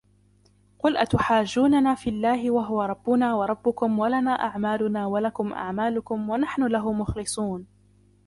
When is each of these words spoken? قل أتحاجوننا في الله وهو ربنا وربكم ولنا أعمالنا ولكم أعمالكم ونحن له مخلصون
قل 0.79 0.97
أتحاجوننا 0.97 1.95
في 1.95 2.09
الله 2.09 2.51
وهو 2.51 2.81
ربنا 2.81 3.33
وربكم 3.35 3.99
ولنا 3.99 4.31
أعمالنا 4.31 5.07
ولكم 5.07 5.53
أعمالكم 5.53 6.29
ونحن 6.29 6.63
له 6.63 6.93
مخلصون 6.93 7.65